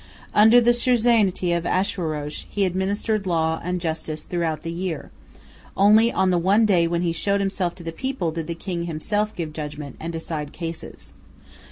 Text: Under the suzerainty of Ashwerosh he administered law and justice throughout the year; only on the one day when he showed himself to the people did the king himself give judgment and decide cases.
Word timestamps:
Under 0.33 0.59
the 0.59 0.73
suzerainty 0.73 1.53
of 1.53 1.63
Ashwerosh 1.63 2.45
he 2.49 2.65
administered 2.65 3.27
law 3.27 3.61
and 3.63 3.79
justice 3.79 4.23
throughout 4.23 4.63
the 4.63 4.71
year; 4.71 5.11
only 5.77 6.11
on 6.11 6.31
the 6.31 6.39
one 6.39 6.65
day 6.65 6.87
when 6.87 7.03
he 7.03 7.11
showed 7.13 7.39
himself 7.39 7.75
to 7.75 7.83
the 7.83 7.91
people 7.91 8.31
did 8.31 8.47
the 8.47 8.55
king 8.55 8.85
himself 8.85 9.35
give 9.35 9.53
judgment 9.53 9.97
and 9.99 10.11
decide 10.11 10.53
cases. 10.53 11.13